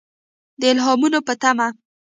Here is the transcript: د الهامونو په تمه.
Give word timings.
د 0.59 0.61
الهامونو 0.71 1.19
په 1.27 1.33
تمه. 1.41 1.67